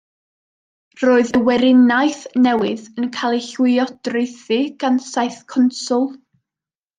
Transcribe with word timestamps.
Roedd 1.01 1.27
y 1.39 1.41
weriniaeth 1.49 2.23
newydd 2.45 2.87
yn 3.03 3.11
cael 3.17 3.37
ei 3.37 3.43
llywodraethu 3.51 4.59
gan 4.85 4.99
saith 5.11 5.39
conswl. 5.55 6.11